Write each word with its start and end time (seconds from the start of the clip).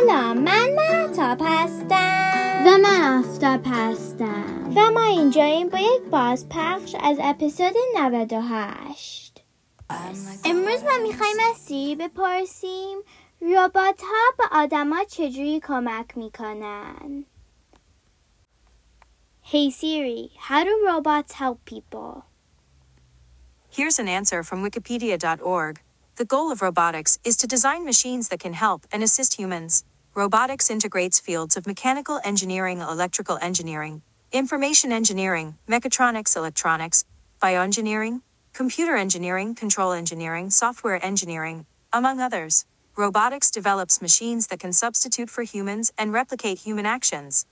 سلام 0.00 0.38
من 0.38 0.70
محتاب 0.74 1.40
هستم 1.44 2.64
و 2.66 2.78
من 2.78 3.18
آفتاب 3.18 3.60
هستم 3.66 4.72
و 4.76 4.90
ما 4.90 5.02
اینجاییم 5.02 5.68
با 5.68 5.78
یک 5.78 6.02
بازپخش 6.02 6.94
از 7.00 7.16
اپیزود 7.20 7.72
98 7.96 9.44
امروز 10.44 10.82
ما 10.84 10.98
میخوایم 11.02 11.36
از 11.50 11.56
سیری 11.56 11.96
بپرسیم 11.96 12.98
ربات 13.42 14.00
ها 14.00 14.34
به 14.38 14.44
آدما 14.52 15.04
چجوری 15.04 15.60
کمک 15.60 16.18
میکنن 16.18 17.24
Hey 19.52 19.70
Siri, 19.70 20.30
how 20.48 20.64
do 20.64 20.72
robots 20.90 21.32
help 21.40 21.58
people? 21.64 22.24
Here's 23.70 23.98
an 24.00 24.08
answer 24.08 24.42
from 24.42 24.58
Wikipedia.org. 24.66 25.74
The 26.16 26.24
goal 26.24 26.50
of 26.50 26.62
robotics 26.62 27.18
is 27.24 27.36
to 27.36 27.46
design 27.46 27.84
machines 27.84 28.28
that 28.28 28.40
can 28.40 28.54
help 28.54 28.86
and 28.90 29.02
assist 29.02 29.34
humans. 29.34 29.84
Robotics 30.14 30.70
integrates 30.70 31.20
fields 31.20 31.56
of 31.56 31.66
mechanical 31.66 32.20
engineering, 32.24 32.80
electrical 32.80 33.38
engineering, 33.42 34.02
information 34.32 34.90
engineering, 34.90 35.56
mechatronics, 35.68 36.36
electronics, 36.36 37.04
bioengineering, 37.42 38.22
computer 38.54 38.96
engineering, 38.96 39.54
control 39.54 39.92
engineering, 39.92 40.50
software 40.50 41.04
engineering, 41.04 41.66
among 41.92 42.20
others. 42.20 42.64
Robotics 42.96 43.50
develops 43.50 44.00
machines 44.00 44.46
that 44.46 44.58
can 44.58 44.72
substitute 44.72 45.28
for 45.28 45.42
humans 45.42 45.92
and 45.98 46.14
replicate 46.14 46.60
human 46.60 46.86
actions. 46.86 47.44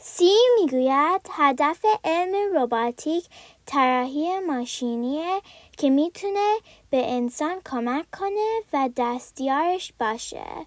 سی 0.00 0.36
میگوید 0.60 1.20
هدف 1.30 1.84
علم 2.04 2.56
رباتیک 2.56 3.28
طراحی 3.66 4.40
ماشینیه 4.40 5.40
که 5.78 5.90
میتونه 5.90 6.56
به 6.90 7.12
انسان 7.12 7.60
کمک 7.66 8.06
کنه 8.10 8.60
و 8.72 8.88
دستیارش 8.96 9.92
باشه. 9.98 10.66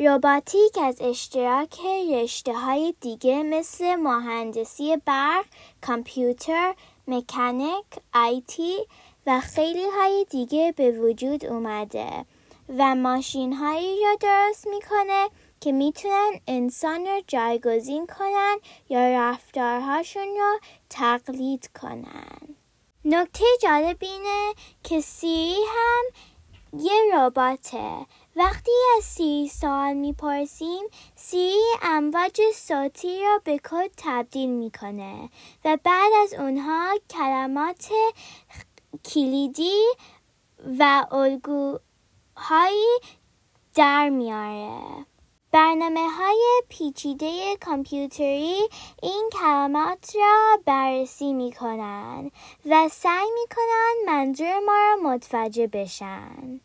رباتیک 0.00 0.78
از 0.82 0.96
اشتراک 1.00 1.80
رشته 2.12 2.54
های 2.54 2.94
دیگه 3.00 3.42
مثل 3.42 3.96
مهندسی 3.96 4.96
برق، 4.96 5.44
کامپیوتر، 5.86 6.74
مکانیک، 7.08 7.84
آیتی 8.14 8.76
و 9.26 9.40
خیلی 9.40 9.86
های 9.96 10.26
دیگه 10.30 10.74
به 10.76 10.90
وجود 10.90 11.46
اومده 11.46 12.24
و 12.78 12.94
ماشین 12.94 13.52
هایی 13.52 14.00
را 14.04 14.14
درست 14.20 14.66
می‌کنه 14.66 15.28
که 15.60 15.72
می‌تونن 15.72 16.30
انسان 16.46 17.06
رو 17.06 17.22
جایگزین 17.26 18.06
کنن 18.06 18.56
یا 18.88 19.00
رفتارهاشون 19.00 20.28
رو 20.36 20.58
تقلید 20.90 21.70
کنن. 21.82 22.56
نکته 23.04 23.44
جالب 23.62 23.96
اینه 24.00 24.54
که 24.84 25.00
سیری 25.00 25.62
هم 25.68 26.04
یه 26.72 26.92
رباته 27.14 28.06
وقتی 28.36 28.70
از 28.96 29.04
سیری 29.04 29.48
سوال 29.48 29.94
می‌پرسیم 29.94 30.86
سیری 31.16 31.64
امواج 31.82 32.40
صوتی 32.54 33.22
را 33.22 33.40
به 33.44 33.58
کد 33.58 33.90
تبدیل 33.96 34.50
می‌کنه 34.50 35.30
و 35.64 35.78
بعد 35.84 36.12
از 36.22 36.34
اونها 36.34 36.98
کلمات 37.10 37.88
کلیدی 39.04 39.84
و 40.78 41.06
الگوهایی 41.10 42.98
در 43.74 44.08
میاره. 44.08 45.06
برنامه 45.78 46.08
های 46.10 46.62
پیچیده 46.68 47.56
کامپیوتری 47.60 48.68
این 49.02 49.30
کلمات 49.32 50.16
را 50.16 50.58
بررسی 50.66 51.32
می 51.32 51.52
کنن 51.52 52.30
و 52.66 52.88
سعی 52.88 53.30
می 53.34 53.46
کنن 53.56 54.12
منظور 54.12 54.58
ما 54.58 54.72
را 54.72 55.10
متوجه 55.10 55.66
بشن. 55.66 56.60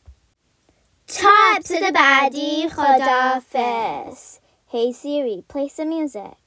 تا 1.07 1.29
اپسود 1.55 1.93
بعدی 1.93 2.69
خدافز 2.69 4.37
Hey 4.71 4.91
Siri, 4.91 5.43
play 5.47 5.67
some 5.67 5.89
music. 5.89 6.42